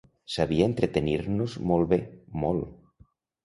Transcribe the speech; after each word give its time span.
Sabia 0.35 0.67
entretenir-nos 0.69 1.59
molt 1.73 1.95
bé, 1.95 2.03
molt. 2.47 2.77